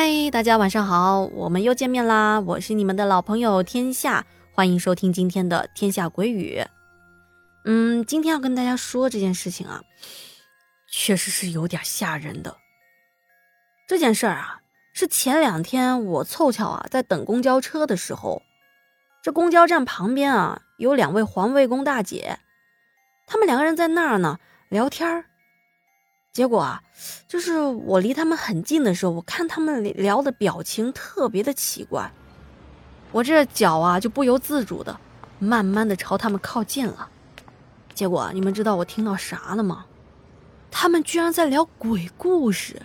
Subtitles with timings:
[0.00, 2.38] 嗨，大家晚上好，我们又见面啦！
[2.38, 6.60] 我是你们的老朋友天下，欢迎收听今天的《天下鬼语》。
[7.64, 9.82] 嗯，今天要跟大家说这件事情啊，
[10.88, 12.58] 确实是有点吓人的。
[13.88, 14.60] 这件事儿啊，
[14.92, 18.42] 是前两天我凑巧啊在等公交车的时候，
[19.20, 22.38] 这公交站旁边啊有两位环卫工大姐，
[23.26, 24.38] 他们两个人在那儿呢
[24.68, 25.24] 聊天儿。
[26.38, 26.80] 结果啊，
[27.26, 32.12] 就是我离他们很近的时候，我看他们聊的表情特别的奇怪，
[33.10, 35.00] 我这脚啊就不由自主的
[35.40, 37.08] 慢慢的朝他们靠近了。
[37.92, 39.86] 结果你们知道我听到啥了吗？
[40.70, 42.82] 他们居然在聊鬼故事。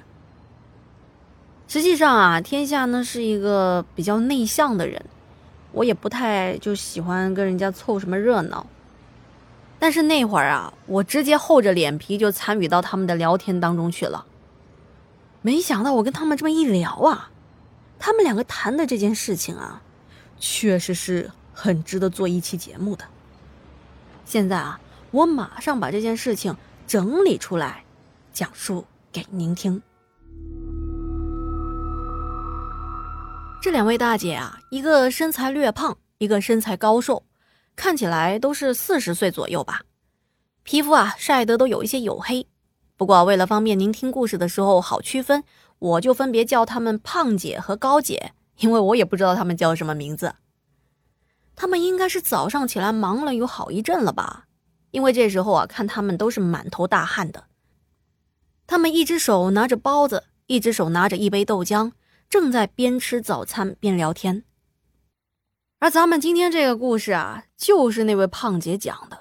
[1.68, 5.06] 实际上啊，天下呢是一个比较内向的人，
[5.74, 8.66] 我也不太就喜欢跟人家凑什么热闹。
[9.84, 14.26] 但是那会儿啊，我直接厚着脸皮就参与到他们的聊天当中去了。
[15.42, 17.30] 没想到我跟他们这么一聊啊，
[18.00, 19.82] 他们两个谈的这件事情啊，
[20.40, 23.04] 确实是很值得做一期节目的。
[24.24, 24.80] 现在啊，
[25.12, 26.56] 我马上把这件事情
[26.88, 27.84] 整理出来，
[28.32, 29.82] 讲述给您听。
[33.62, 37.22] 这两位大姐啊，一个身材略胖，一个身材高瘦。
[37.76, 39.82] 看起来都是四十岁左右吧，
[40.64, 42.48] 皮肤啊晒得都有一些黝黑。
[42.96, 45.44] 不过为了方便您听故事的时候好区分，
[45.80, 50.36] 我就分别叫他们胖姐和高姐，因为我也不知道他们叫什么名字。
[51.56, 54.46] 他们应该是早上起来忙了有好一阵了吧，
[54.92, 57.46] 因为这时候啊看他们都是满头大汗的。
[58.66, 61.92] 他们一只手拿着包子，一只手拿着一杯豆浆，
[62.30, 64.46] 正在边吃早餐边聊天。
[65.84, 69.20] 而咱们今天这个故事啊，就是那位胖姐讲的。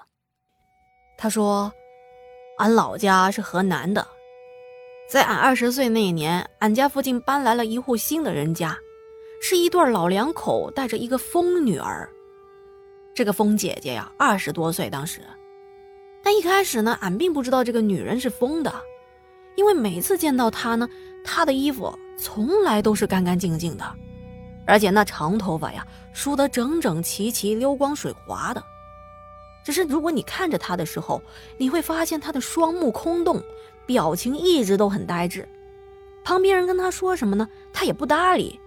[1.19, 1.73] 她说
[2.57, 4.07] ：“俺老家是河南的，
[5.11, 8.79] 在俺二十岁那一年，俺家附近搬来了一户新的人家，
[9.43, 12.09] 是一对老两口带着一个疯女儿。
[13.13, 15.21] 这个疯姐姐呀，二十多岁当时，
[16.23, 18.73] 但一开始呢，俺并不知道这个女人是疯的，
[19.57, 20.89] 因为每次见到她呢，
[21.25, 23.85] 她的衣服从来都是干干净净的。”
[24.73, 28.65] 而且那长头发呀，梳得整整齐齐、溜光水滑的。
[29.63, 31.21] 只是如果你看着他的时候，
[31.59, 33.43] 你会发现他的双目空洞，
[33.85, 35.47] 表情一直都很呆滞。
[36.25, 38.59] 旁边人跟他说什么呢，他也不搭理。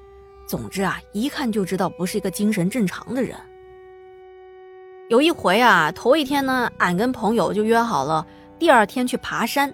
[0.46, 3.36] 总之啊，一看就知道不是一个精神正常的人。
[5.10, 8.24] 有一回啊，头一天呢，俺跟朋友就约好了，
[8.60, 9.74] 第二天去爬山，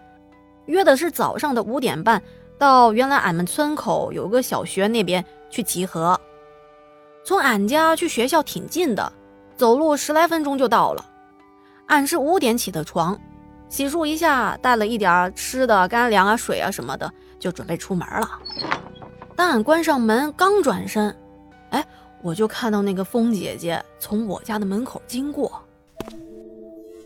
[0.67, 2.23] 约的是早上的五点半，
[2.57, 5.25] 到原来俺们村口有个小学那边。
[5.51, 6.19] 去集合，
[7.23, 9.13] 从俺家去学校挺近的，
[9.55, 11.05] 走路十来分钟就到了。
[11.87, 13.19] 俺是五点起的床，
[13.67, 18.39] 洗漱一下，带了一点吃的、干粮啊、水啊什么的，就准备出门了。
[19.35, 21.15] 当俺关上门，刚转身，
[21.71, 21.85] 哎，
[22.23, 25.51] 我就看到那个疯姐姐从我家的门口经过。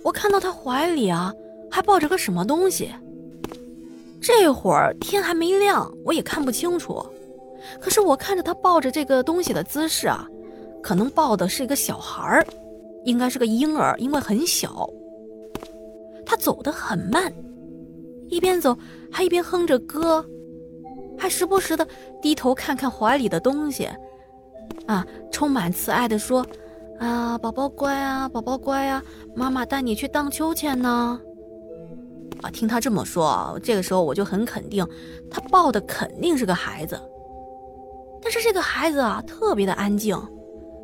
[0.03, 1.33] 我看到她怀里啊，
[1.71, 2.91] 还抱着个什么东西。
[4.21, 7.03] 这会儿天还没亮，我也看不清楚。
[7.79, 10.27] 可是我看着他抱着这个东西的姿势啊，
[10.81, 12.45] 可能抱的是一个小孩儿，
[13.03, 14.89] 应该是个婴儿，因为很小。
[16.25, 17.31] 他走得很慢，
[18.29, 18.75] 一边走
[19.11, 20.25] 还一边哼着歌，
[21.17, 21.87] 还时不时的
[22.21, 23.87] 低头看看怀里的东西，
[24.87, 26.45] 啊，充满慈爱的说
[26.99, 29.03] ：“啊，宝宝乖啊，宝宝乖啊，
[29.35, 31.19] 妈妈带你去荡秋千呢。”
[32.41, 34.85] 啊，听他这么说，这个时候我就很肯定，
[35.29, 36.99] 他抱的肯定是个孩子。
[38.25, 40.19] 但是这个孩子啊，特别的安静，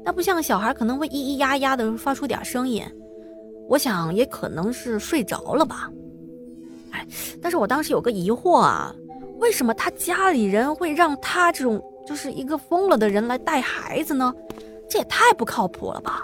[0.06, 2.84] 那不像小孩可能会咿咿呀呀的发出点声音。
[3.68, 5.90] 我想也可能是睡着了吧。
[6.92, 7.04] 哎，
[7.42, 8.96] 但是我当时有个疑惑啊，
[9.40, 14.32] 为什么他家里人会让他这种就是一个疯了的人来带孩子呢？
[14.88, 16.24] 这也太不靠谱了吧！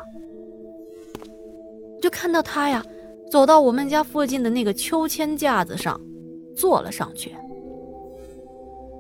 [2.00, 2.86] 就看到他呀，
[3.32, 6.00] 走到我们家附近的那个秋千架子上，
[6.56, 7.34] 坐了上去。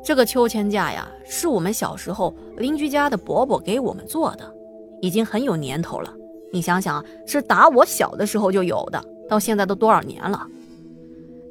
[0.07, 4.55] 这个秋千架呀，是我们小时候邻居家的伯伯给我们做的，
[5.01, 6.13] 已经很有年头了。
[6.53, 10.47] 你想想，是打我小的时候就有的，到现在都多少年了？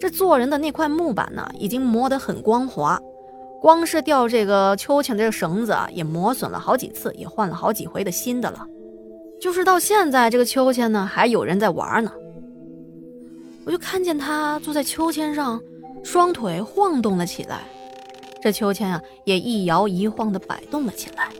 [0.00, 2.98] 这做人的那块木板呢，已经磨得很光滑，
[3.60, 8.66] 光是吊这个秋千的这绳子啊，也磨损了好几次，也换了好几回的新的了。
[9.38, 12.10] 就是到现在，这个秋千呢，还有人在玩呢。
[13.66, 15.60] 我就看见他坐在秋千上，
[16.02, 17.60] 双腿晃动了起来。
[18.46, 21.32] 这秋千啊，也一摇一晃的摆动了起来。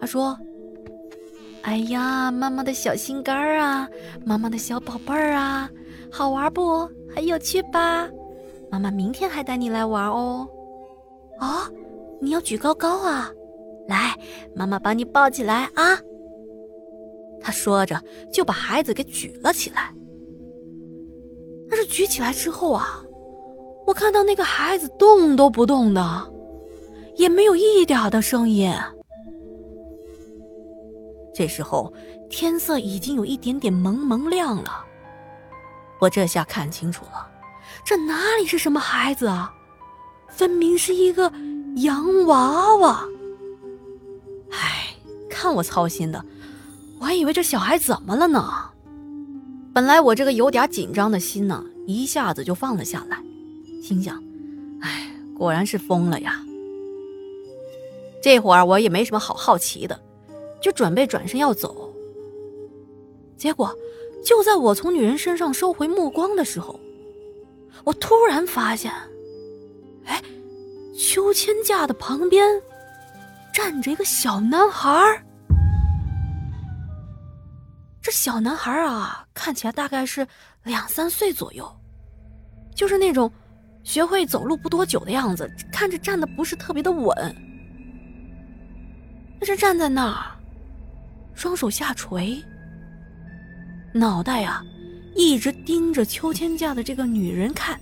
[0.00, 0.36] 他说
[1.62, 3.88] ：“哎呀，妈妈的小心肝儿啊，
[4.24, 5.70] 妈妈的小宝贝儿啊，
[6.10, 6.90] 好玩不？
[7.14, 8.10] 很有趣吧？
[8.68, 10.44] 妈妈明天还带你来玩哦。”
[11.38, 11.70] 啊，
[12.20, 13.30] 你要举高高啊！
[13.86, 14.18] 来，
[14.56, 15.96] 妈妈把你抱起来啊！”
[17.40, 18.02] 他说着
[18.32, 19.94] 就把孩子给举了起来。
[21.70, 23.04] 但是举起来之后啊，
[23.90, 26.32] 我看到那个孩子动都不动的，
[27.16, 28.72] 也没有一点的声音。
[31.34, 31.92] 这时候
[32.28, 34.84] 天色已经有一点点蒙蒙亮了，
[35.98, 37.28] 我这下看清楚了，
[37.84, 39.52] 这哪里是什么孩子啊，
[40.28, 41.32] 分明是一个
[41.78, 43.04] 洋娃娃。
[44.52, 44.94] 唉，
[45.28, 46.24] 看我操心的，
[47.00, 48.70] 我还以为这小孩怎么了呢。
[49.74, 53.20] 本来我这个有点紧张的心呢，一下子就放了下来，
[53.80, 54.22] 心想：
[54.80, 56.44] 哎，果然是疯了呀。
[58.22, 59.98] 这会儿我也没什么好好奇的，
[60.60, 61.90] 就准备转身要走。
[63.36, 63.74] 结果，
[64.22, 66.78] 就在我从女人身上收回目光的时候，
[67.84, 68.92] 我突然发现，
[70.04, 70.22] 哎，
[70.94, 72.60] 秋千架的旁边
[73.54, 75.24] 站着一个小男孩。
[78.02, 80.26] 这小男孩啊，看起来大概是
[80.64, 81.70] 两三岁左右，
[82.74, 83.32] 就是那种
[83.82, 87.14] 学会走路不多久的样子，看着站的不是特别的稳。
[89.40, 90.36] 他是站在那儿，
[91.34, 92.42] 双手下垂，
[93.92, 94.62] 脑袋呀
[95.16, 97.80] 一直盯着秋千架的这个女人看，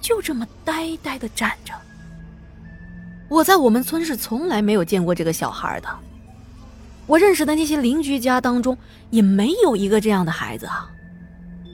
[0.00, 1.74] 就这么呆呆的站着。
[3.28, 5.88] 我在我们村是从来没有见过这个小孩的。
[7.06, 8.76] 我认识的那些邻居家当中，
[9.10, 10.90] 也没有一个这样的孩子啊。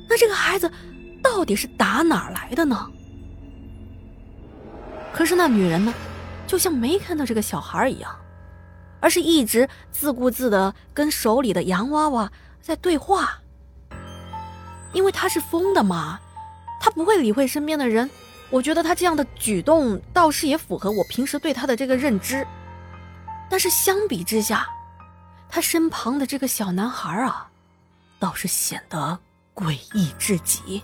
[0.09, 0.71] 那这个孩子
[1.23, 2.91] 到底是打哪儿来的呢？
[5.15, 5.95] 可是那女人呢，
[6.45, 8.15] 就像没看到这个小孩一样，
[8.99, 13.39] 而是一直自顾自的跟手里的洋娃娃在对话。
[14.93, 16.21] 因为她是疯的嘛，
[16.81, 18.11] 她不会理会身边的人。
[18.51, 22.47] 我觉得她这样的举动倒是也符合我平时对她的这个认知。
[23.49, 24.69] 但是相比之下，
[25.49, 27.49] 他身旁的这个小男孩啊，
[28.19, 29.19] 倒是显得
[29.55, 30.83] 诡异至极。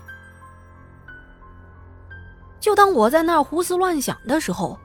[2.71, 4.79] 就当我在那儿胡思乱想的时候，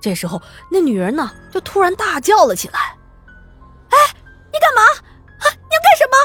[0.00, 2.80] 这时候那女人呢，就突然大叫了起来
[3.90, 3.96] ：“哎，
[4.52, 4.82] 你干嘛？
[5.38, 6.16] 啊，你要干什么？”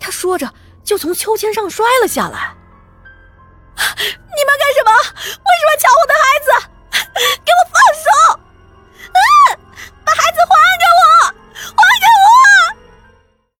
[0.00, 0.50] 她说着
[0.82, 2.56] 就从秋千上摔了下来。
[3.76, 4.90] “你们干什么？
[4.90, 6.48] 为什么抢我的孩子？
[7.44, 8.37] 给我放手！”